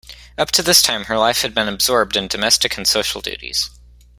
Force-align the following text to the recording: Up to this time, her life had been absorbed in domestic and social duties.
Up 0.35 0.49
to 0.53 0.63
this 0.63 0.81
time, 0.81 1.03
her 1.03 1.17
life 1.19 1.43
had 1.43 1.53
been 1.53 1.67
absorbed 1.67 2.15
in 2.15 2.27
domestic 2.27 2.75
and 2.75 2.87
social 2.87 3.21
duties. 3.21 3.69